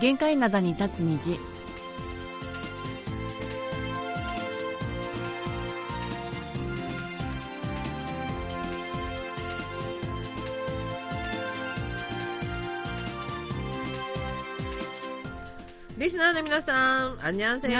[0.00, 1.55] 限界灘に立つ虹。
[16.36, 17.78] の皆さん、あんにゃんせよ。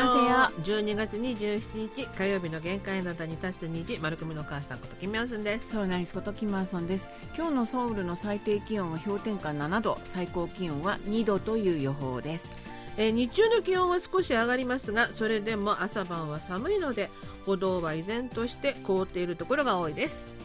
[0.65, 5.73] 十二月二十七日火曜日の限界などに立つ虹、丸組の母さんことキムヤスンです。
[5.73, 6.15] そうなんです。
[6.15, 7.07] ことキムヤスンです。
[7.37, 12.57] 今日のソウルの最低気温は氷点下七度、最高気温は二度という予報です。
[12.97, 17.11] えー、日中の気温は少し上がりますが、それでも朝晩は寒いので、
[17.45, 20.36] 歩道は依然として凍っているところが多いです。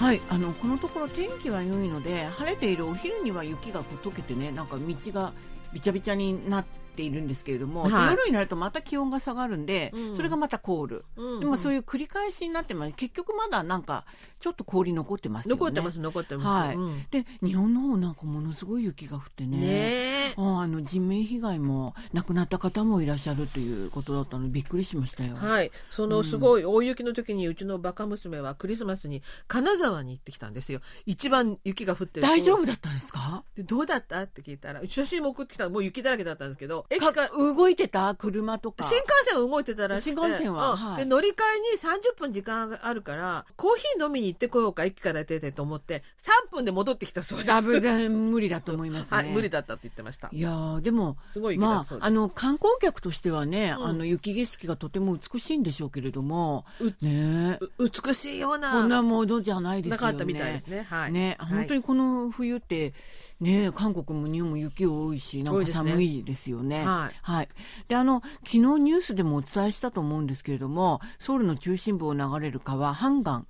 [0.00, 5.34] はいあのこのところ天気は良いので晴れているお昼には雪がこう溶けてねなんか道が
[5.74, 8.10] びちゃびちゃになってているんですけれども、はい。
[8.10, 10.16] 夜になるとまた気温が下がるんで、うん。
[10.16, 12.92] それがまた凍る、うんでもそういう繰り返しになってます。
[12.94, 14.04] 結局まだなんか
[14.38, 15.58] ちょっと氷残ってますよね。
[15.58, 16.68] 残ってます、残ってます。
[16.68, 16.76] はい。
[16.76, 17.06] うん。
[17.10, 19.58] で日本の方なんかものすごい雪が降ってね。
[19.58, 20.34] ねえ。
[20.36, 25.36] ああの人命被害も亡くなった方もいらっしゃるということだったのでびっくりしましたよ。
[25.36, 30.80] はい、そのすごい大雪の時にうちのバカ娘はクリスマスに金沢に行ってきたんですよ。
[31.06, 33.44] 一番雪が降ってる大丈夫だったんですか？
[33.56, 34.22] でどうだった？
[34.22, 38.14] って聞いたら写真も送ってきたもう雪だらけだったんですけど駅かか動いてた？
[38.14, 38.84] 車とか。
[38.84, 40.20] 新幹線は動いてたらしくて。
[40.20, 40.70] 新幹線は？
[40.70, 40.76] うん。
[40.76, 40.96] はい。
[40.98, 46.02] で乗り換えに30分時間があるからコーヒー飲みに行ってこようか駅から出てと思って
[46.48, 47.48] 3分で戻ってきたそうです。
[47.48, 49.16] ダブル無理だと思いますね。
[49.16, 50.28] はい無理だったって言ってました。
[50.32, 53.86] いやーでもすごいまあ、あの観光客としてはね、うん。
[53.86, 57.58] あの雪景色がとても美しいんでしょうけれどもうね。
[57.78, 58.72] 美しいような。
[58.72, 60.02] こんなものじゃないですよね。
[60.02, 60.86] なかったみたいですね。
[60.88, 61.12] はい。
[61.12, 61.56] ね、はい。
[61.58, 62.94] 本当にこの冬って
[63.40, 66.84] ね韓国も日本も雪多いしなんか寒いですよね。
[66.84, 67.48] はいはい。
[67.88, 73.46] であの昨日ニュースでもお伝えしたと思うんですけれどもソウルの中心部を流れる川ハンガン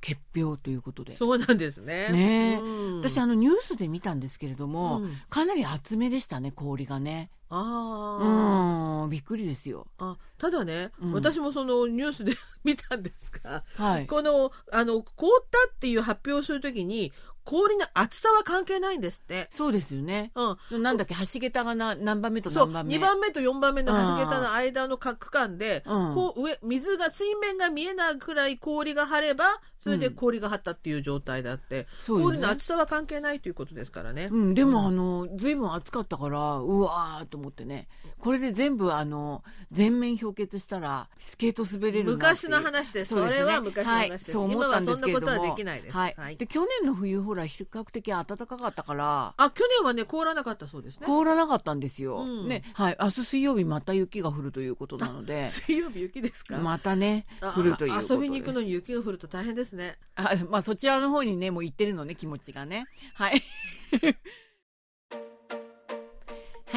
[0.00, 1.16] 結氷ということで。
[1.16, 7.30] そうなんですねねえうん私あのニュースで見たんですけれども、うんかなり厚めでしたね氷がね。
[7.50, 9.86] ああ、うんびっくりですよ。
[9.98, 14.06] あただね、うん私もそのニュースで 見たんですが、はい。
[14.06, 17.12] このあの凍ったっていう発表をするときに
[17.48, 19.48] 氷の厚さは関係ないんですって。
[19.50, 20.32] そうですよね。
[20.70, 22.96] うん、なんだっけ橋桁がな何番目とそう何番目。
[22.96, 34.28] 2番目と4番目の橋桁の間の区間で、うんこう上水が水面が見えないくらい氷が張ればそれで氷が張ったっていう状態であって、そうですね氷の厚さは関係ないということですからね。
[34.30, 37.88] うん、でも、あのずいぶん暑かったからうわーと思ってね。
[38.18, 43.14] これで全部あの全面氷結したらスケート滑れる昔の話です。
[43.14, 44.36] それは昔の話です。
[44.36, 45.96] はい、今はそんなことはできないです。
[45.96, 46.14] はい。
[46.16, 46.36] はい。
[46.36, 49.34] で去年の冬ほら比較的暖かかったから。
[49.36, 51.06] あ去年はね凍らなかったそうですね。
[51.06, 52.48] 凍らなかったんですよ、うん。
[52.48, 52.62] ね。
[52.74, 52.96] はい。
[53.00, 55.50] 明日水曜日また雪が降るということなので。
[55.50, 58.12] 水曜日雪ですか、またねあ降るということです。
[58.14, 59.98] 遊びに行くのに雪が降ると大変ですね。
[60.16, 62.86] あまあそちらの方にねもう行ってるのね気持ちがね。
[63.14, 63.42] はい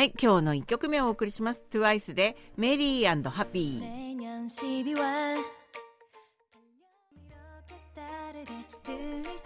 [0.01, 1.63] はい今日の1曲目をお送りします。
[1.69, 5.20] TWICE でメリーハッピー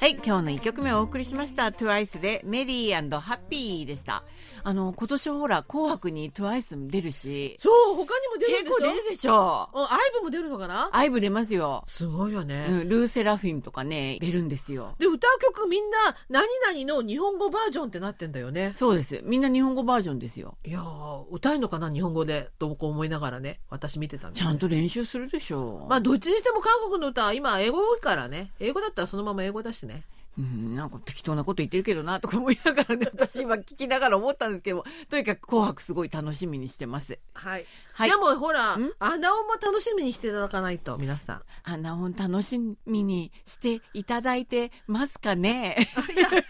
[0.05, 4.21] はい今日の一曲目をお送りしました TWICE でメリーハッピーでした。
[4.63, 8.75] あの今年はほら紅白に TWICE 出るしそう他にも出るんでしょ？
[8.75, 9.69] 結構出るでしょ。
[9.73, 10.89] うんアイブも出るのかな？
[10.91, 12.67] アイブ出ますよ、すごいよね。
[12.69, 14.93] うん、ルーセラフィムとかね出るんですよ。
[14.99, 15.97] で歌う曲みんな
[16.29, 18.73] 何々の日本語バージョンってなってんだよね。
[18.75, 19.21] そうです。
[19.23, 20.55] みんな日本語バージョンですよ。
[20.65, 22.51] いやー歌えるのかな日本語で。
[22.59, 24.45] とこう思いながらね私見てたんです。
[24.45, 25.87] ちゃんと練習するでしょ。
[25.89, 28.51] まあどっちにしても韓国の歌は今英語多いからね。
[28.59, 29.94] 英語だったらそのまま英語だしね
[30.37, 37.19] うん、なんか適当なこと言ってるけどなとか思いながらね私今聞きながら思ったんですけども とにかく「紅白」すごい楽しみにしてます。
[37.33, 38.09] はい、はい。
[38.09, 38.91] でもほらん？
[38.99, 41.41] 穴尾も楽しみにしていただかないと皆さん。
[41.63, 45.75] アナオン楽しみにしていただいてますかね。
[46.13, 46.43] いやいや紅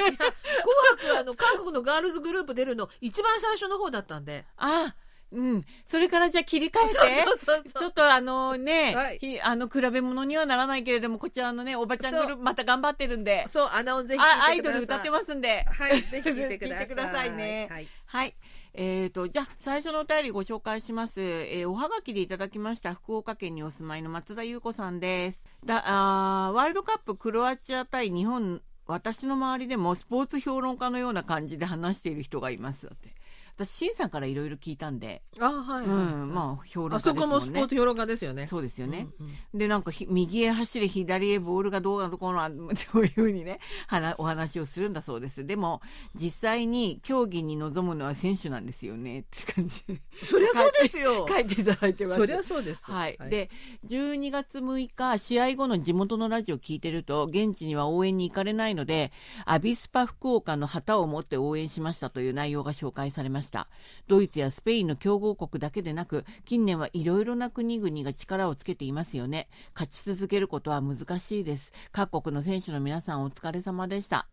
[0.97, 4.45] 白あの韓国のガールズグループ出るの一番最初の方だったんで。
[4.57, 4.95] あ
[5.31, 5.63] うん。
[5.85, 7.71] それからじゃあ切り替えて。
[7.77, 9.19] ちょっとあのね、はい。
[9.19, 13.45] ひあの比べ物にはならないけれどもこちらのねおばちゃんグループまた頑張ってるんで。
[13.49, 15.65] そう穴尾ぜひあアイドル歌ってますんで。
[15.65, 16.87] はいぜひ聞いてください。
[16.87, 17.67] 聞いさいね。
[17.69, 17.87] はい。
[18.05, 18.35] はい。
[18.77, 21.21] えー、と、じゃあ、最初のお便りご紹介します。
[21.21, 25.47] えーおはがきでいただきました、福岡県にお住まいの松田優子さんです。
[25.65, 32.85] だあーワールドカップクロアチア対日本、私の周りでもスポーツ評論家のような感じで話している人がいます。
[32.85, 33.14] だって
[33.57, 37.35] 私新さんからいろいろ聞いたんで、あはいはい、うん、まあ評論あそ家ですもんね。
[37.37, 38.47] こもスポーツ評論家ですよね。
[38.47, 45.45] そうですよね、うんうんでなんかひ右へ走れ左へボールがどうなのこうなそういうふうにね 話お話をするんだそうです。
[45.45, 45.81] でも
[46.13, 49.83] 実際に競技に臨むのは選手なんですよねって感じ。
[49.87, 51.25] でそりゃそうですよ。
[51.29, 52.17] 書いていただいてます。
[52.17, 52.91] そりゃそうです。
[52.91, 53.49] はい、で
[53.85, 59.13] 12月6日試合後の地元のラジオ聞いてると現地には応援に行かれないので
[59.45, 63.69] アビスパ福岡の旗を持って応援しましたという内容が紹介されましたした。
[64.07, 69.47] ドイツやスペインの強豪国だけでなく近年はいろいろな国々が力をつけていますよね。
[69.73, 71.71] 勝ち続けることは難しいです。
[71.93, 74.27] 各国の選手の皆さんお疲れ様でした。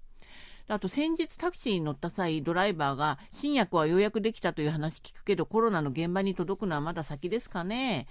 [0.68, 8.06] あと先日タクシーに乗った際ドライバーが新薬はようやくできたという話聞くけどコロナの現場に届くのはまだ先ですかね。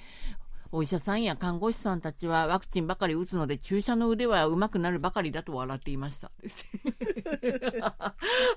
[0.74, 6.32] お医者さんや看護師さんたちはワクチンばかり打つので注射の腕は上手くなるばかりだと笑っていました。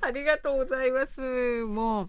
[0.00, 1.64] ありがとうございます。
[1.64, 2.02] も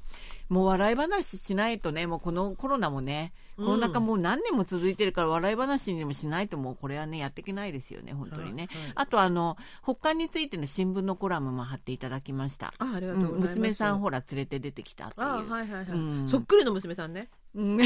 [0.50, 8.68] う、もう笑い話しないとね、もうこのコロナもね、コロナ禍もう何年も続いてるから笑い話にでもしないともうこれはね、やっていけないですよね、本当にね。
[8.72, 12.74] はいはいあとあの、北韓についての新聞のコラムも貼っていただきました。
[12.78, 13.56] あありがうんとうございます。
[13.60, 15.28] 娘さんほら連れて出てきたっていう。
[15.28, 17.30] あはいはいはい、うんそっくりの娘さんね。
[17.56, 17.80] うん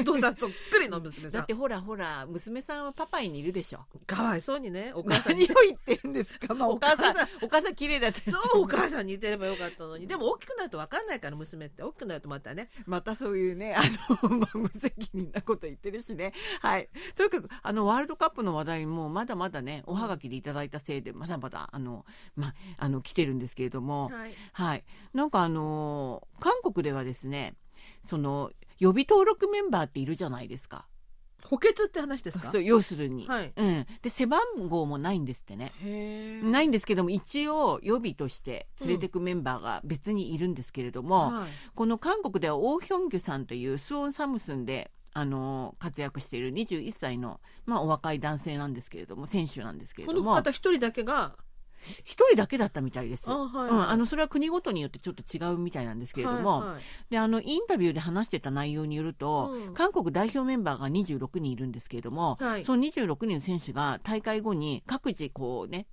[0.00, 1.54] お父さんそっくりの娘さんだって。
[1.54, 3.80] ほらほら、娘さんはパパイにいるでしょ。
[4.06, 5.68] かわいそうにね、お母さん何をに。
[5.68, 10.06] 言ってるんですか、 まあ、お母さんお母さん、綺麗だったしそう、お母さんに似てればよかったのに。
[10.06, 11.82] でも大きくなると分かんないから、娘って。
[11.82, 12.70] 大きくなるとまたね。
[12.86, 13.82] またそういうね、あ
[14.22, 16.32] の、 まあ、無責任なこと言ってるしね。
[16.60, 16.88] はい。
[17.14, 22.04] とにかく、あの、ワールドカップの話題も、まだまだね、おはがきでいただいたせいで、まだまだ、あの、
[22.34, 24.32] まあ、あの、来てるんですけれども、はい。
[24.52, 24.84] はい。
[25.14, 27.54] なんかあのー韓国ではですね、
[28.04, 30.86] その、予備登録メンバーっているじゃないですか。
[31.44, 32.50] 補欠って話ですか？
[32.50, 33.26] そう、要するに。
[33.26, 33.86] はいうん。
[34.02, 35.72] で、背番号もないんですってね。
[35.80, 51.36] へないんですけども、一応予備として連れてくメンバーが別にいるんですけれども、はいこの韓国ではオー・ヒョンギュさんというスウォン・サムスンで、あの活躍している21歳の、まあ、お若い男性なんですけれども選手なんですけれこのども方一人だけが、
[52.04, 53.30] 一人だけだったみたいです。
[53.30, 56.80] あはいうん、あのそれは国ごとによってちょっと違うみたいなんですけれども、はいはい。
[57.10, 59.74] であのインタビューで話してた内容によると、うん。
[59.74, 62.64] 韓国代表メンバーが26人いるんですけれども、はい。
[62.64, 65.86] その26人の選手が大会後に各自こうね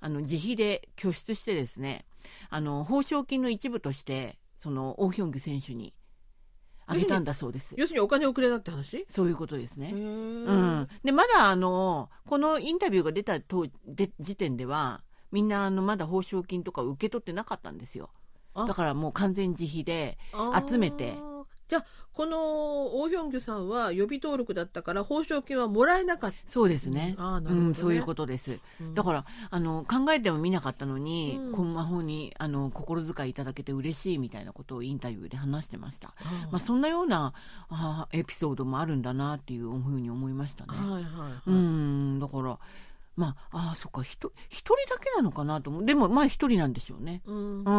[0.00, 2.04] あの自費で拠出してですね
[2.50, 5.94] あの報奨金の一部としてそのオーヒョンギュ選手に
[6.86, 7.74] あげたんだそうです。
[7.76, 9.04] 要するにお金をくれたって話？
[9.08, 9.90] そういうことですね。
[9.92, 15.02] うん、でまだあのこのインタビューが出た当で時点では
[15.32, 18.10] みんなあのまだ報奨金とか受け取ってなかったんですよ。
[18.54, 18.66] あ。
[18.66, 20.18] だからもう完全自費で
[20.68, 21.18] 集めて。
[21.68, 21.84] じゃあ
[22.14, 27.66] このオーヒョンギュさんは予備登録だったから報奨金はもらえなかっそうですね,、あーなるほどね。
[27.66, 28.58] うん、そういうことです。
[28.78, 31.52] た、だからあの考えてもみなかったのに、うん。
[31.52, 36.50] こんな方にあの心遣いいただけて嬉しいみたいなことをインタビューで話してました、あー。
[36.50, 37.34] まあ、そんなような
[37.68, 42.18] あーエピソードもあるんだなっていうふうに思いましたね、はいはいはい、うん。
[42.18, 42.58] だから
[43.18, 45.84] まああーそっかひと一人だけなのかなと思う。
[45.84, 47.20] でもまあ一人なんでしょうね。
[47.26, 47.64] うん。
[47.64, 47.70] う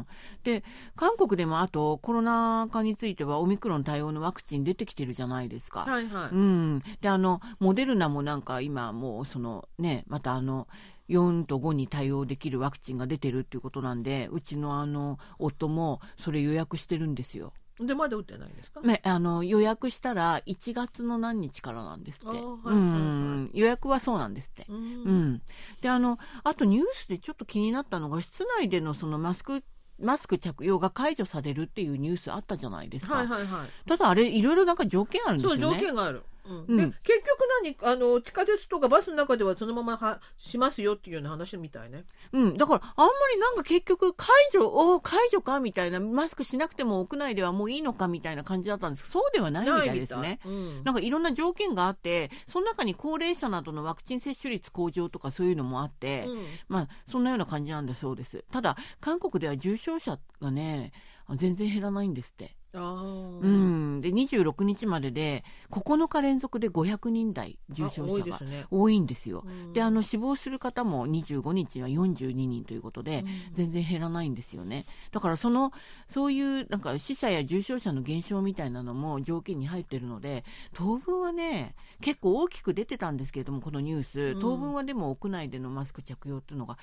[0.00, 0.06] ん、
[0.44, 0.62] で
[0.94, 5.80] 韓国でもあとコロナ禍についてはオミクロン対応のワクチン出てきてるじゃないですか。
[5.80, 10.68] はいはい、うん、であのモデルナもなんか今もうそのねまたあの
[11.08, 17.54] 4と5に対応できるワクチンが出てるっていうことなんでうちのあの夫もそれ予約してるんですよ。
[17.80, 22.74] でまだ打ってないんですか、ね、あの予約したら1月の何日からなんですって、はいはいはい。
[22.74, 23.50] うん。
[23.52, 24.66] 予約はそうなんですって。
[24.68, 24.76] うん。
[24.76, 25.42] うん、
[25.80, 29.64] であのあとニュースでちょっと気になったのが室内でのそのマスク
[30.00, 33.88] マスク着用が解除されるっていうニュースあったじゃないですか、はいはいはい。
[33.88, 36.94] ただあれいろいろなんか条件あるんですそうよね条件がある、うん。
[37.02, 37.76] 結局何？
[37.82, 42.04] あの地下鉄とかバスの中ではそのままはしますよっていうような話みたいね。
[42.32, 49.04] うん、だからあんまりなんか結局解除お解除かみたいなマスクしなくても屋内ではもういいのかみたいな感じだったんです。
[49.04, 50.40] けどそうではないみたいですね。
[50.44, 50.84] うん。
[50.84, 56.44] なんかいろんな条件があってその中に高齢者などのワクチン接種率向上とかそういうのもあって、うん。
[56.68, 58.44] まあそんなような感じなんだそうです。
[58.52, 60.92] ただ韓国では重症者がね
[61.36, 68.40] 全然減らないんですって、うん、で26日までで9日連続で500人台重症者が
[68.70, 69.44] 多いんですよ。
[69.46, 69.72] うん。
[69.72, 73.54] であの死亡する方も25日には42人ということで、うん。
[73.54, 74.86] 全然減らないんですよね。
[75.12, 75.72] だからその
[76.08, 84.40] そういうなんか死者や重症者の減少みたいなのも条件に入ってるので当分はね結構大きく出てたんですけれどもこのニュース、うん。
[84.40, 86.76] 当分はでも屋内でのマスク着用っていうのが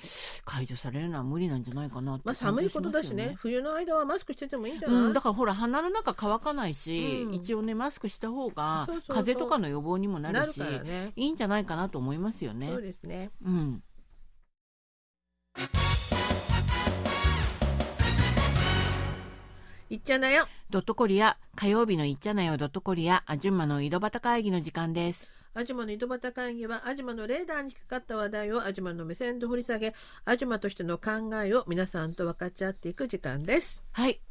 [0.44, 3.34] 解除されるのは無理なんじゃないかなってまあ寒いことだしね。
[3.38, 7.34] 冬の間はマスクしててもいいんじゃない、うん、だからほら鼻の中乾かないし、うん。
[7.34, 11.12] 一応ねマスクした方が風邪とかの予防にもななるるしね。
[11.16, 12.68] いいんじゃないかなと思いますよね。
[12.68, 12.82] そう。
[12.82, 13.30] ですね。
[13.44, 13.82] うん。
[19.90, 20.46] いっちゃなよ。
[20.70, 22.56] ドットコリア、火曜日のいっちゃなよ。
[22.56, 25.34] ドットコリア、あじゅんまの井戸端会議の時間です。
[25.54, 33.84] アジマの井戸端会議はアジマのレーダーにかかった話題をアジマの目線で掘り下げアジマとしての考えを皆さんと分かち合っていく時間です。
[33.92, 34.22] はい。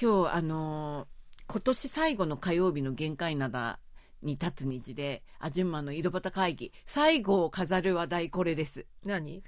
[0.00, 1.18] 今日、あのー
[1.50, 3.78] 今年最後の火曜日の限界灘
[4.22, 8.84] に立つ日で、あじゅんまの井戸端会議、最後を飾る話題これです。
[9.04, 9.42] 何？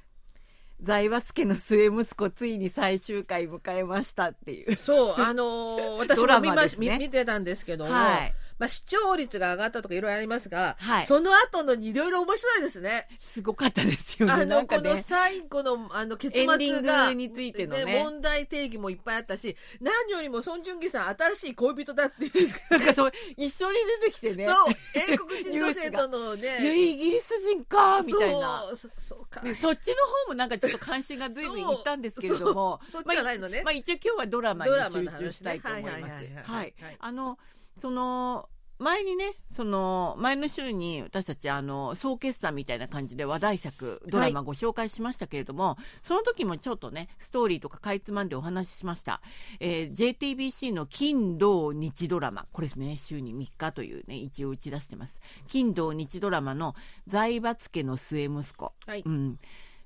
[0.83, 4.77] 財閥家の末息子、ついに最終回迎えましたっていう。
[4.77, 8.35] そうあのー私 ドラも見マですね見見てたんですけども、はい。
[8.61, 13.09] まあ、視聴率が上がったとかいろいろありますが、はいその後のいろいろ面白いですね。
[13.19, 14.33] すごかったですよね。
[14.35, 15.03] あの、なんかこのね。
[15.07, 24.47] 最後の、あの、結末が、グについてのね問題定義もいっぱいあったし、何よりも孫淳義さん、新しい恋人だっていう、なんかそう、一緒に出てきてね。
[24.47, 28.67] そう、英国人女性とのね、 イギリス人かみたいな。
[28.69, 29.41] そう、そそうか。
[29.41, 29.95] でそっちの
[30.27, 36.29] 方もなんかちょっと関心が随分いったんですけれども、そうそうそっちじゃないのねまあ、一応今日はドラマに集中したいと思います。
[36.45, 36.75] はい。
[36.99, 37.39] あの、
[37.81, 38.49] その、
[38.81, 49.21] 前にね、その、前の週に私たち、あの、総決算みたいな感じで話題作、ドラマご紹介しましたけれども、その時もちょっとね、ストーリーとかかいつまんでお話ししました。
[49.61, 55.21] えー JTBC の金土日ドラマ、これですね、週に3日というね、一応打ち出してます。
[55.47, 56.75] 金土日ドラマの
[57.07, 58.73] 財閥家の末息子。
[58.87, 59.03] はい。
[59.05, 59.39] うん、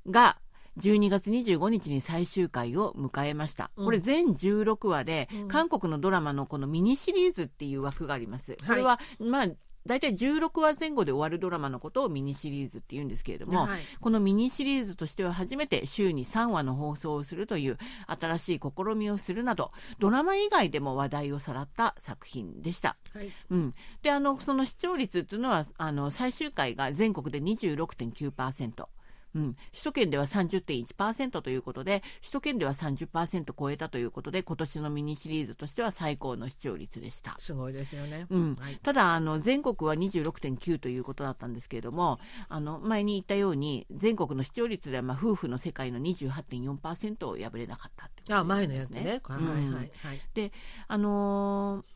[0.08, 0.38] が
[0.78, 3.70] 12月25日に最終回を迎えました。
[3.76, 8.56] うんこれ全16話で、うん韓国のドラマのこのミニシリーズっていう枠があります。
[8.66, 9.46] これは、まあ、
[9.86, 22.96] 大体16話前後で終わるドラマのことをミニシリーズって言うんですけれども、はいこのミニシリーズとしては初めて週に3話の放送をするという新しい試みをするなど、ドラマ以外でも話題をさらった作品でした。
[23.14, 23.30] はい。
[23.50, 28.86] うん、であのその視聴率っていうのはあの最終回が全国で26.9%。
[29.34, 37.34] うん、首都圏では30.1%ということで首都圏では30%超えたということで今年のミニシリーズとしては最高の視聴率でした。
[37.38, 38.26] すごいですよね。
[38.30, 38.76] うんはい。
[38.82, 49.20] ただあの全国は26.9ということだったんですけれどもあの前に言ったように全国の視聴率ではまあ夫婦の世界の28.4%を破れなかったってことあ、前のですやつね。
[49.24, 50.52] はいうんはいはい。
[50.88, 51.93] あのー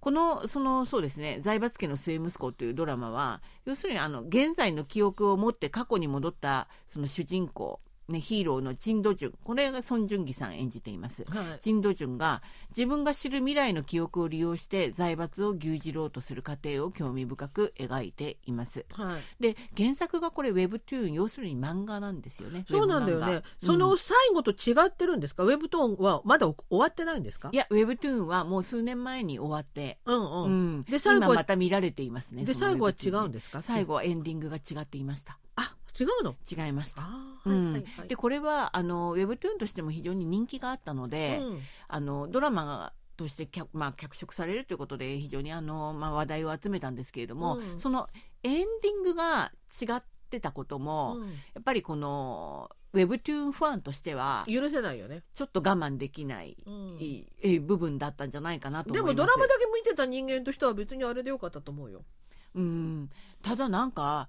[0.00, 7.80] この、その、そうですね、財閥家の末息子というドラマは、要するに、あの、現在の記憶を持って過去に戻った、その主人公、
[8.10, 11.24] ね、ヒーローのチンドジュン、これがソン・ジュンギさん演じています。
[11.28, 11.58] はい。
[11.60, 18.84] チンドジュンが自分が知る未来の記憶を利用して財閥を牛耳ろうとする過程を興味深く描いています。
[18.92, 19.42] はい。
[19.42, 22.64] で、原作がこれ Webtoon、要するに漫画なんですよね。
[22.68, 23.66] そうなんだよね画。
[23.66, 27.50] そのうん最後と違ってるんですか、ウェブトーンはまだ終わってないんですか？
[27.52, 30.44] いや、Webtoon はもう数年前に終わって、うんうん。
[30.44, 30.48] う
[30.78, 32.44] ん、で最後また見られていますね。
[32.44, 33.62] で、最後は違うんですか？
[33.62, 35.38] 最後はエンディングが違っていました。
[35.56, 36.36] あ、違うの？
[36.50, 37.02] 違いました。
[38.08, 41.60] でこれはあの Webtoon としても非常に人気があったので、うん。
[41.88, 47.78] あのドラマがとして脚,、まあ、脚色されるということで非常にあの、まあ、話題を集めたんですけれども、うん。
[47.78, 48.08] その
[48.42, 51.28] エンディングが違ってたことも、うん。
[51.28, 55.22] やっぱりこの Webtoon ファンとしては許せないよね。
[55.32, 57.66] ちょっと我慢できない、うん。
[57.66, 59.14] 部分だったんじゃないかなと思います。
[59.14, 62.02] でもドラマだけ見てた人間としては別にあれでよかったと思うよ。
[62.52, 63.10] うん、
[63.42, 64.28] ただなんか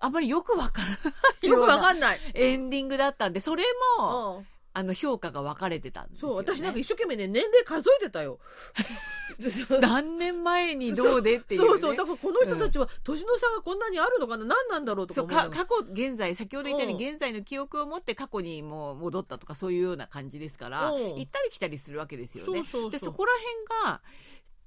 [0.00, 0.94] あんまりよくわからな
[1.42, 2.18] いよくわんかんない。
[2.34, 3.64] エンディングだったんでそれ
[3.98, 4.46] も、うん。
[4.72, 8.38] あの評価が分かれてたんですそう、私なんか一生懸命ね、年齢数えてたよ。
[9.80, 17.10] 何年前にどうでっていう、ね、そうそう、だからこの人たちは年の差がこんなにあるのかな、何なんだろうとかか過去現在先ほど言ったようにうん。
[17.10, 21.16] 現在の記憶を持って過去にもう戻ったとかそういうような感じですから、うん。
[21.16, 22.60] 行ったり来たりするわけですよね。
[22.60, 22.90] そうそうそう。
[22.92, 24.02] でそこら辺が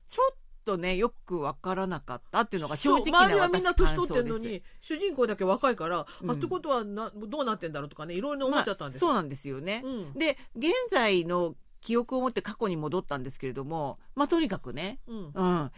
[0.08, 4.08] ちょっとねよく分からなかったっていうのが正直な周りはみんな私年。
[4.08, 6.32] 取ってんのに主人公だけ若いから、うん。
[6.32, 9.02] あってことはなどうなってんだろうとかねいろいろ思っちゃったんです。
[9.02, 9.82] よ、まあそうなんですよね。
[9.84, 10.14] うん。
[10.14, 15.32] で現在の記憶を持って過去に戻ったんですけれども、まあ、とにかくね、うん。
[15.34, 15.72] うん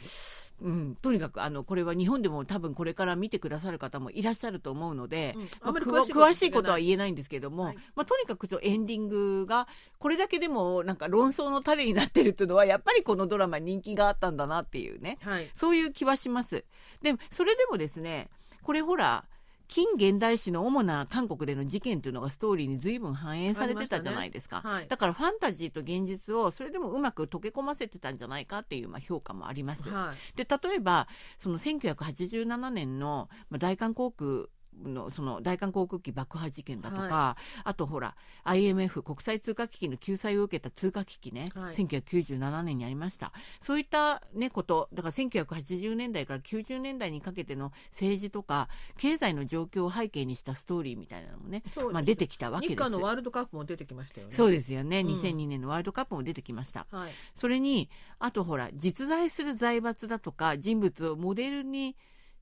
[0.61, 5.41] うん、とにかくあのこれは日本でも多分これから見てくださる方もいらっしゃると思うので、うん。
[5.41, 7.75] まあんまりく詳しいことは知言えないんですけれども、はい。
[7.95, 9.67] まあ、とにかくエンディングが
[9.99, 15.17] これだけでもなんか論争の種になってるっていうのはやっぱりこのドラマ人気があったんだなっていうね。
[15.21, 15.49] はい。
[15.53, 16.63] そういう気はします。
[17.01, 18.29] でそれでもですね
[18.63, 19.25] これほら
[19.67, 24.69] 近現代史の主な韓国での事件というのがストーリーに随分反映されてたじゃないですか、ね。
[24.69, 24.87] はい。
[24.87, 29.89] だからファンタジーと現実をそれでもうまく溶け込ませてたんじゃないかっていうまあ評価もあります。
[29.89, 30.37] はい。
[30.37, 31.07] で例えば
[31.37, 34.45] その1987年のまあ大韓航空
[34.83, 43.31] のその大韓航空機爆破事件だとか、あとほら IMF 国際通貨危機の救済を受けた通貨危機ね、はい1997年にありました。
[43.61, 52.77] そういった、ね、ことだから1980年代から90年代にかけての政治とか経済の状況を背景にしたストーリーみたいなのもねまあ、出てきたわけです。
[52.77, 54.33] 日韓のワールドカップも出てきましたよね。
[54.33, 55.07] そうですよね、うん。
[55.07, 56.87] 2002年のワールドカップも出てきました。
[56.91, 57.11] はい。
[57.35, 57.89] それに
[58.19, 61.95] あとほら実在する財閥だとか人物をモデルに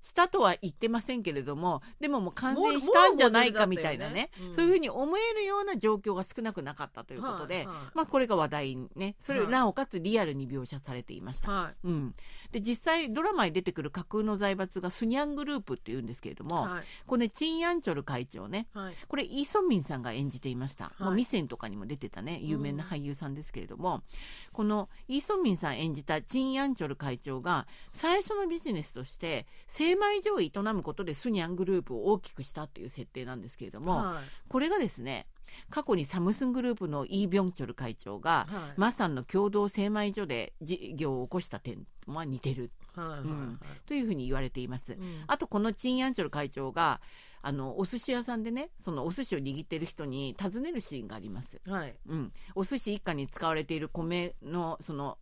[0.03, 4.29] したとは言ってませんけれどもでももう完成したんじゃないかみたいなねね。
[4.47, 4.55] うん。
[4.55, 9.15] そういうふうに思えるような状況が少なくなかったということで、はいはいまあ、これが話題にね。
[9.19, 9.51] それはい。
[9.51, 11.51] なおかつリアルに描写されていました。
[11.51, 12.15] はうん、
[12.51, 16.47] で実際ドラマに出てくる架空の財閥がスニャングループっていうんですけれどい。
[16.47, 16.83] も、はい。
[17.05, 18.67] これねチン・ヤンチョル会長ね。
[18.73, 18.95] はい。
[19.07, 21.03] これイ・ソンミンさんが演じていました、い。
[21.03, 24.03] もうミセンとかにも出てたね有名な俳優さんですけれども、
[24.51, 29.45] このイ・ソンミンさん演じたチン・ヤンチョル会長が最初のビジネスとして
[29.93, 34.49] 精米所を営むことでスニャングループを大きくしたっていう設定なんですけれども、はい。
[34.49, 35.27] これがですね
[35.69, 38.79] 過去にサムスングループのイ・ビョンチョル会長が、はい。
[38.79, 43.07] マサンの共同精米所で事業を起こした点は似てるはい。
[43.07, 43.19] はい。
[43.19, 44.93] うんというふうに言われています。
[44.93, 47.01] うんあとこのチン・ヤンチョル会長が
[47.41, 51.95] あのお寿司屋さんでねそのお寿司を握ってる人に尋ねるシーンがあります、はい。
[52.07, 55.17] うん、お寿司一家に使われている米のその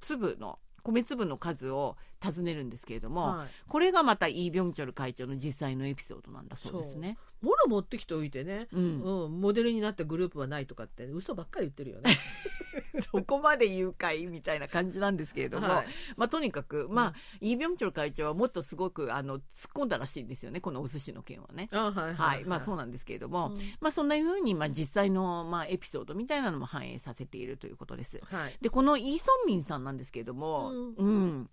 [0.00, 1.96] 粒の米粒の数を
[2.30, 3.48] 尋ねるんですけれども、はい。
[3.68, 7.18] これがまたイ・ビョンチョル会長の実際のエピソードなんだそうですね。
[7.42, 8.68] もの持ってきておいてね。
[8.72, 9.40] うんうん。
[9.40, 12.16] モデルになったグループはないとかって嘘ばっかり言ってるよね。
[13.12, 19.42] そこまで言うかいみたいな感じなんですけれども、はいまあ、とにかく、まあ、イ・ビョンチョル会長はもっとすごくあの突っ
[19.74, 21.68] 込んだらしいんですよねこのお寿司の件はね。
[21.72, 22.14] あはい。
[22.14, 28.20] はい、まあそうなんですけれども、うんまあそんなふうに、まあ実際の、まあエピソードみたいなのも反映させているということです。
[28.24, 28.56] はい。
[28.60, 31.50] で、このイ・ソンミンさんなんですけれども、うんうん。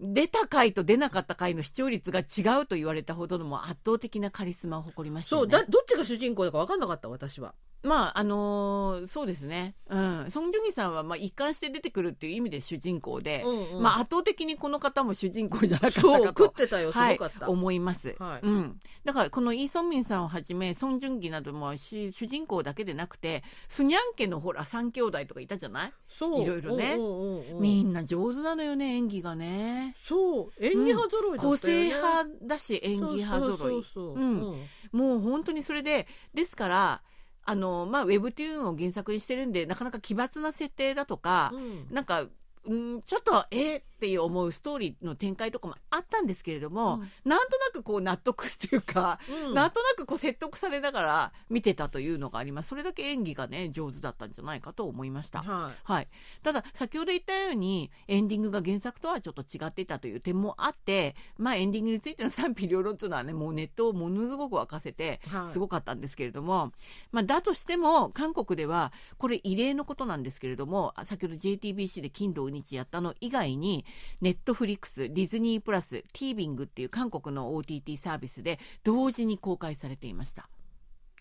[0.00, 5.40] 出た回と出なかった回の視聴率が違うと言われたほどのも圧倒的なカリスマを誇りましたね。
[5.40, 7.54] そうだどっちが主人公だか分かんなかった私は。
[7.86, 9.76] まああのーそうですね。
[9.88, 10.26] うん。
[10.30, 13.82] ソン・ジュギさんはまあ一貫して出てくるっていう意味で主人公で、うんうん。
[13.82, 16.26] まあ圧倒的にこの方も主人公じゃなかったかと。
[16.26, 17.76] 食ってたよすはいごかった。、思い。
[17.78, 18.40] ます、はい。
[18.42, 26.42] うん、だからこのイ・ソンミンさんをはじめソン・ジュンギなどもし主人公だけでなくてスニャン家のほら3兄弟とかいたじゃない、そう。
[26.42, 26.94] いろいろね。
[26.94, 27.60] うんうんうんうん。
[27.60, 29.94] みんな上手なのよね演技がね。
[30.04, 30.52] そう。
[30.58, 31.56] 演技派揃いだったよね。
[31.56, 33.58] 個性派だし演技派揃い。
[33.58, 34.18] そうそうそううう。
[34.18, 34.68] んん。
[34.92, 37.02] もう本当にそれでですから
[37.46, 41.86] あの、まあ、ウェブトゥーンを原作にしてるんでなかなか奇抜な設定だとか、うん。
[41.90, 42.26] なんか、
[42.66, 47.10] うん、ちょっとえーっていう思うストーリーの展開とかもあったんですけれども、うん。
[47.24, 49.54] なんとなくこう納得っていうか、うん。
[49.54, 52.68] なんとなくこう説得されながら見てたというのがあります。
[52.68, 55.42] それだけ演技がね上手だったんじゃないかと思いました。
[55.42, 55.74] はい。
[55.82, 56.08] はい、
[56.42, 65.52] ただ先ほど言ったようにエンディングが原作とはちょっと違っていたという点もあって、まあ、エンディングについての賛否両論というのはねもうネットをものすごく沸かせてはい。
[65.52, 66.72] すごかったんですけれども、
[67.12, 73.84] まあ、だとしても韓国ではこれ異例のことなんですけれどもあ先ほど JTBC で金土日やったの以外に
[74.20, 80.48] ネットフリックスディズニープラスティービングっていう韓国の OTT サービスで同時に公開されていました、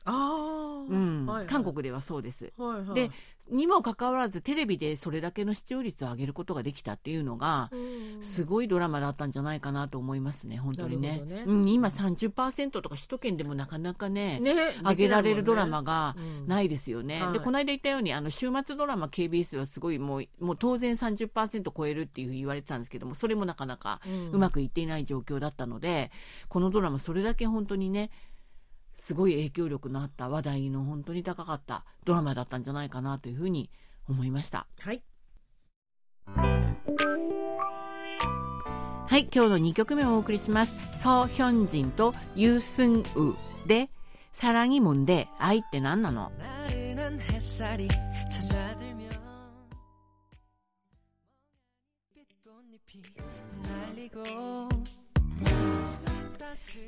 [0.05, 1.25] ああ、うん。
[1.25, 1.47] はいはい。
[1.47, 2.53] 韓国ではそうです。
[2.57, 3.11] はいはい、で
[3.49, 7.77] にもかかわらずテレビでそれだけの視聴率を上げることができたっていうのがう
[8.19, 8.21] ん。
[8.21, 11.21] すごいドラマだったんじゃないかなと思いますね本当にね。
[11.25, 11.43] ね。
[11.45, 16.47] うん、今30%とか首都圏でもなかなかねね上げられるドラマがうん。
[16.47, 17.33] ないですよね、はい。
[17.33, 24.31] でこの間言ったようにあの週末ドラマ KBS はすごいもうもう当然30%超えるっていうふうに言われてたんですけどもそれもなかなかうん。
[24.31, 26.11] うまくいっていない状況だったので、
[26.47, 28.09] このドラマそれだけ本当にね
[29.05, 33.69] すごい影響力のあった話題の本当に高かったドラマだったんじゃないかなというふうに
[34.09, 34.65] 思いました。
[34.79, 35.03] はい。
[36.25, 36.65] は
[39.15, 40.75] い今日の2曲目をお送りします。
[41.03, 43.35] ソ・ヒョンジンとユ・スンウ
[43.67, 43.91] で
[44.33, 46.31] 「サラギモンで愛って何なの?」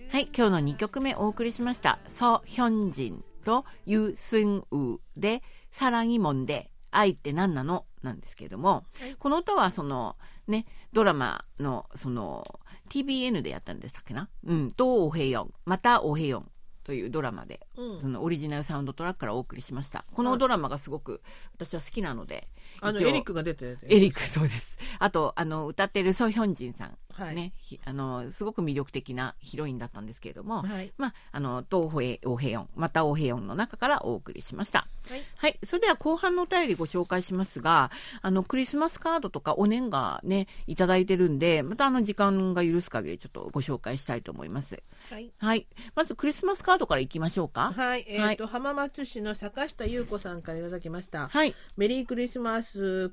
[0.10, 2.00] はい、今日の2曲目お送りしました。
[2.08, 8.86] ソ・ヒョンジンとユ・スンウで、サラギモンで、愛って何なのなんですけれども、
[9.20, 10.16] この歌はその、
[10.48, 14.30] ね、ドラマの、その、TBN でやったんでしたっけな？
[14.46, 16.52] うん、と、オヘヨン、またオヘヨン
[16.86, 20.06] というドラマで、うんそのオリジナルサウンドトラックからお送りしました。
[20.14, 21.22] このドラマがすごく
[21.54, 22.48] 私は好きなので、
[22.82, 23.96] あのエリックが出てて。
[23.96, 24.78] エリック、そうです。
[25.00, 27.36] あとあの歌ってるソ・ヒョンジンさん、はい。
[27.36, 30.94] ねひあのすごく魅力的なヒロインだったんですけれども、はい。
[30.98, 34.88] まあ、あの東平オヘヨンまたオヘヨンの中からお送りしました。
[35.10, 35.22] はい。
[35.38, 44.82] はい、それでは後半のお便りご紹介しますが、あのクリスマスカードとかお年賀ねいただいてるんで、またあの時間が許す限りちょっとご紹介したいと思います。
[45.10, 45.32] はい。
[45.40, 47.74] はい、まずクリスマスカードからいきましょうか。
[47.76, 51.30] はい、えっ、と、浜松市の坂下優子さんからいただきました。
[51.30, 52.57] はい、メリークリスマス、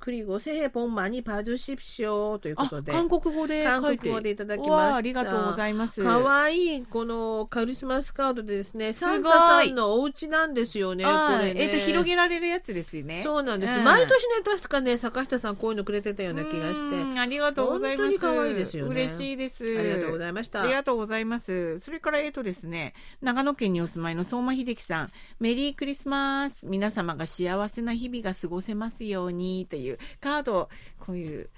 [0.00, 2.92] クリゴセヘポンマにパズシプショーというこあとで。
[2.92, 6.02] 韓国語で書いて韓国語でいただきましありがとうございます。
[6.02, 11.04] かわいいこのクリスマスカードでですね、サンタさんのお家なんですよね。
[11.04, 11.62] これね。
[11.62, 13.22] えっ、と広げられるやつですよね。
[13.24, 18.10] そうなんです、うん毎年ね確かね坂下さんこういうのくれてたような気がしてうんありがとうございます。
[18.10, 19.64] 本当に可愛いですよね嬉しいです。
[19.64, 21.78] ありがとうございましたありがとうございます。
[21.80, 26.66] それから、えっとですね、長野県にお住まいの相馬秀樹さん、メリークリスマス。
[26.66, 29.33] 皆様が幸せな日々が過ごせますように
[29.68, 30.68] というカードを、
[30.98, 31.50] こういう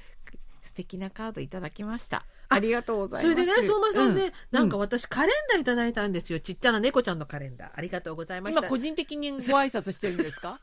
[0.65, 2.25] 素敵なカードいただきました。
[2.49, 3.35] ありがとうございます。
[3.35, 6.39] それでね相馬さんね、うなんか私カレンダーいただいたんですよ。
[6.39, 7.71] ちっちゃな猫ちゃんのカレンダー。
[7.75, 8.61] ありがとうございました。
[8.61, 10.61] 今個人的にご挨拶してるんですか？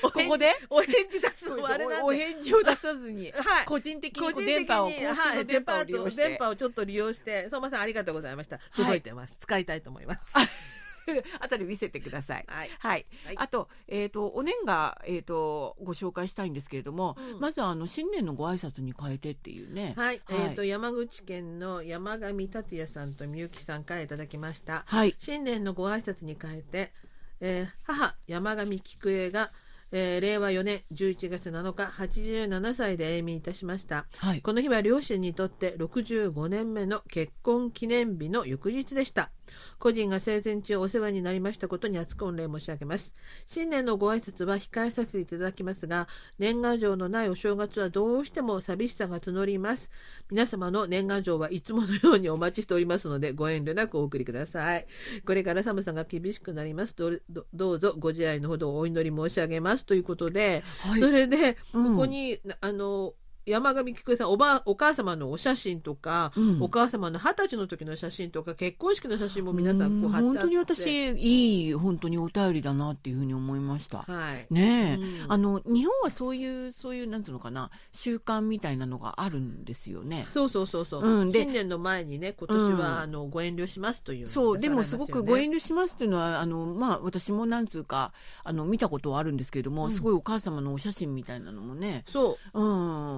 [0.00, 0.54] こ ここで？
[0.70, 3.64] お返事出すのもあれなんおで返事を出さずに、はい。
[3.66, 6.28] 個人的にこう個人的に電波を、公はい、電電波波を利用して。
[6.28, 8.58] 電波をちょっと利用して相馬さんありがとうございました。
[8.74, 10.34] 届いてます、使いたいと思います
[11.40, 12.44] 後で見せてください。
[12.48, 13.06] はいはい。
[13.24, 19.94] はいあと、えっ、と、お年が、えっ、と、ご紹介したいんですけれども、うんまず、あの、新年のご挨拶に変えてっていうね。
[19.96, 25.14] はい、えっ、と山口県の山上達也さんとみゆきさんからいただきましたはい。
[25.18, 26.92] 新年のご挨拶に変えて、
[27.40, 29.52] えー母山上菊江が、
[29.92, 34.42] えー令和4年11月7日87歳で永眠いたしましたはい。
[34.42, 39.30] この日は両親にとって65年目の結婚記念日の翌日でした
[39.78, 43.14] 個人が生前中お世話になりましたことに厚く御礼申し上げます。
[43.46, 46.08] 新年のご挨拶は控えさせていただきますが
[46.38, 49.90] 年賀状のないお正月はどうしても寂しさが募ります。
[50.30, 54.86] 皆様の年賀状はいつものようにお待ちしておりますのでご遠慮なくお送りください。
[55.24, 56.94] これから寒さが厳しくなります。
[56.96, 59.84] どうどどうぞご自愛のほどお祈り申し上げます。
[59.86, 61.00] ということで、はい。
[61.00, 61.96] それでこうん。
[61.96, 63.14] こに、あの
[63.48, 66.62] 山上菊江さんおばお母様のお写真とか、うん。
[66.62, 73.98] お母様の二十歳の時の写真とか結婚式の写真も皆さんこう貼って本当に私、いい、本当にお便りだなっていうふうに思いました。
[73.98, 74.46] はい。
[74.50, 75.32] ねえ、うん。
[75.32, 80.26] あの日本はそういうそういうなんていうのかな習慣みたいなのがあるんですよね。
[80.30, 81.30] そうそうそうそう、うん。
[81.30, 82.98] で新年の前にね今年は、うん。
[82.98, 84.58] あのご遠慮しますというのをそう。
[84.58, 88.12] でもすごくご遠慮しますっていうのはあの、まあ、私もなんつうか
[88.44, 89.90] あの見たことはあるんですけれども、うん。
[89.90, 92.60] すごいお母様のお写真みたいなのもね、そう。
[92.60, 92.64] う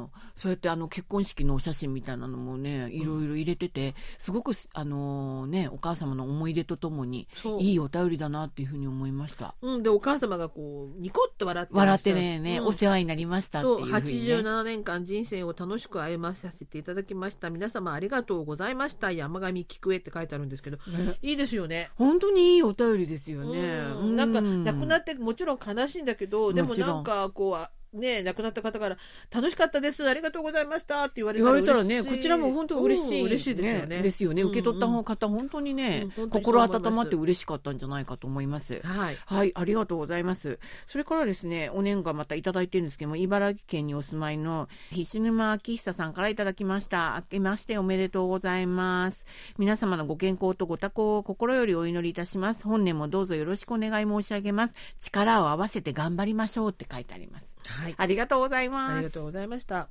[0.05, 7.29] ん、そうやってあの結婚式のお写真みたいなのもねいろいろ入れててすごくあの、ね、お母様の思い出とともに
[7.59, 9.55] いいお便りだなっていうふうに思いました。
[9.61, 12.67] うん、でお母様がこうニコッと笑ってら笑ってねね、うん。
[12.69, 17.51] お世話になりましたっていうふうに、ね、87年間人生を楽しく歩まさせていただきました。
[17.51, 19.11] 皆様ありがとうございました。
[19.13, 21.19] 山上菊江って書いてあるんですけどね。
[21.23, 21.91] いいですよね。
[21.97, 23.59] 本当にいいお便りですよね。
[24.01, 24.17] うん。
[24.17, 28.97] なんか亡くなっってもちろん悲しいんだけどでもなんかこうあね亡くなった方から
[29.31, 34.43] 楽しかったですありがとうございましたって言われ言たらね、こちらも本当嬉しい、うん嬉しいですよねですよね。
[34.43, 38.81] 受け取ったうんうん方、本当にね、うん心温まって嬉しかったんじゃないかと思います。
[38.83, 40.59] はいはい、ありがとうございます。
[40.87, 47.15] それからですね、お年賀またいただいてるんですけども、茨城県にお住まいの菱沼明久さんからいただきました。
[47.17, 49.27] 明けましておめでとうございます。
[49.59, 52.65] 皆様のご健康とご多幸を心よりお祈りいたします。
[52.65, 54.75] 本年もどうぞよろしくお願い申し上げます。
[55.01, 57.50] 力を合わせて頑張りましょうって書いてあります。
[57.71, 58.93] はいありがとうございます。
[58.93, 59.89] ありがとうございました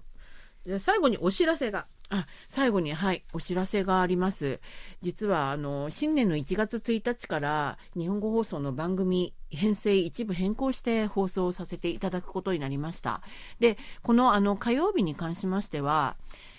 [0.65, 4.59] じゃあ最後にお知らせがあ最後に、はい、お知らせがあります。
[5.01, 13.21] 実は、あの、新年の1月1日から日本語放送の番組編成一部変更して放送させていただくことになりました。
[13.59, 16.15] で、この、あの、火曜日に関しましては、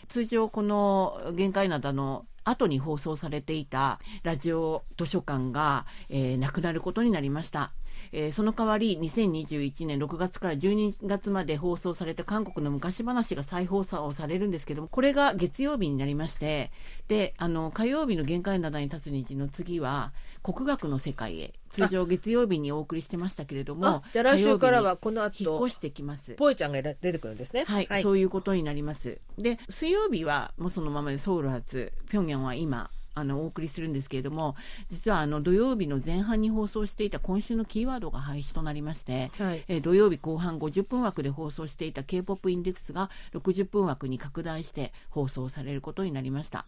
[0.07, 7.73] 通常この限界灘の後に放送されていたラジオ図書館が、えーなくなることになりました。
[8.13, 16.71] えーその代わり2021年6月から12月まで放送された韓国の昔話が再放送されるんですけどもこれが月曜日になりまして
[17.09, 26.35] であの火曜日の限界灘に立つ日の次は国学の世界へ通常月曜日にお送りしてましたけれどもあじゃあ来週からはこの後引っ越してきます。
[26.35, 29.21] ポエちゃんが出てくるんですねはい、そういうことになります。
[29.39, 34.57] で、水曜日はもうそのままでソウル発、平壌は今、あのお送りするんですけれども
[34.89, 39.65] 実はあの土曜日の前半に放送していた今週のキーワードが廃止となりまして、はい。
[39.69, 46.67] えー土曜日後半50分枠で放送していた k p o p インデックスが60分枠に拡大して放送されることになりました。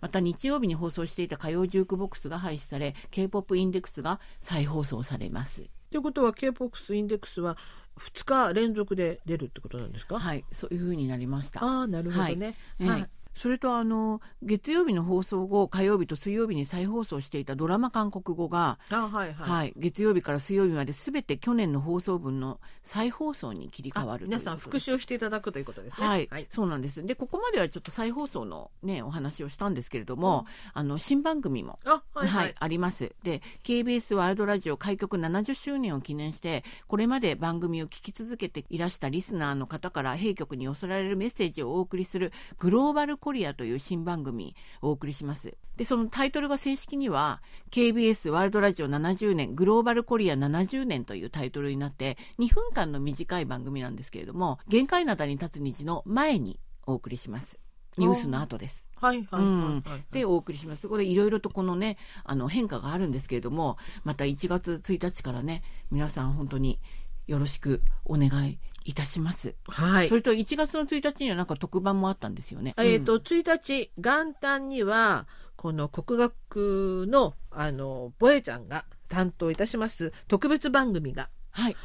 [0.00, 5.70] また日曜日に放送していた火曜ジュークボックスが廃止され k p o p インデックスが再放送されます。
[5.90, 7.56] ということは K-POP インデックスは
[7.98, 11.64] 2日連続で出るってことなんですか、はい、そういう風になりました。
[11.64, 12.54] ああなるほどね。
[12.78, 12.88] はい。
[12.88, 19.50] はいそれとあの月曜日の放送後火曜日と水曜日に再放送していたドラマ韓国語が、あはいはい。
[19.50, 26.06] はい月曜日から水曜日まで全て去年の放送分の再放送に切り替わある皆さん復習していただくということですね。
[26.06, 26.46] はい、はい。
[26.50, 27.04] そうなんです。
[27.04, 32.54] で、ここまではちょっと再放送のね、お話をしたんですけれども、あの、新番組も、あはいは、はいい。
[32.58, 33.12] あります。
[33.22, 45.56] で、KBS ワールドラジオ開局70周年を記念して、これまで番組を聞き続けていらしたリスナーの方から弊局に寄せられるメッセージをお送りするグローバルコリアという新番組をお送りします。
[45.76, 57.58] で、そのタイトルが正式には KBS ワールドラジオ70年グローバルコリア70年というタイトルになって2分間の短い番組なんですけれども、限界灘に立つ虹の前にお送りします。
[57.96, 58.88] ニュースの後です。
[58.96, 60.12] はいはい。
[60.12, 60.82] でお送りします。
[60.82, 66.80] そこでいろいろとこのね、あの変化があるんですけれども、また1月1日からね、皆さん本当に
[67.26, 69.54] よろしくお願いいたします。
[69.66, 70.14] はいそ。
[70.14, 72.74] れと1月の1日にはなんか特番もあったんですよね。
[72.78, 81.30] えっ、うんと、1日、元旦には、この国学の、あの、ボエちゃんが担当いたします特別番組がはい。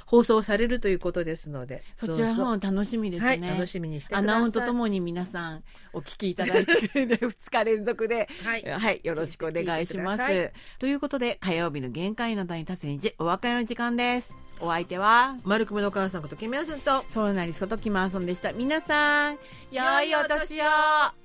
[0.05, 3.29] 放送されるということですので、そちらの楽しみですね。
[3.29, 4.15] はい、楽しみにして。
[4.15, 10.51] アナウンとともに皆さんお聞きいただいて、 2日連続で、はいはい、よろしくお願いします。
[10.79, 14.33] ということで、火曜日の限界の台に立つ日、お別れの時間です。
[14.59, 18.53] お相手は、丸くめのお母さんことキムヤスンと、ソウルナリスことキマーソンでした。
[18.53, 19.37] 皆さん、
[19.71, 21.24] 良いお年を